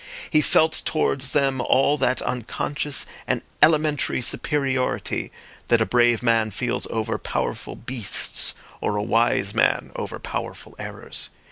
He 0.31 0.41
felt 0.41 0.81
towards 0.83 1.31
them 1.31 1.61
all 1.61 1.95
that 1.99 2.23
unconscious 2.23 3.05
and 3.27 3.43
elementary 3.61 4.19
superiority 4.19 5.31
that 5.67 5.79
a 5.79 5.85
brave 5.85 6.23
man 6.23 6.49
feels 6.49 6.87
over 6.89 7.19
powerful 7.19 7.75
beasts 7.75 8.55
or 8.81 8.95
a 8.95 9.03
wise 9.03 9.53
man 9.53 9.91
over 9.95 10.17
powerful 10.17 10.75
errors. 10.79 11.29